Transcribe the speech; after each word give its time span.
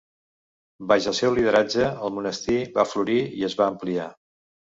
Baix 0.91 1.07
el 1.11 1.15
seu 1.17 1.35
lideratge, 1.39 1.89
el 2.07 2.15
monestir 2.15 2.57
va 2.79 2.87
florir 2.95 3.19
i 3.43 3.47
es 3.51 3.59
va 3.61 3.69
ampliar. 3.75 4.09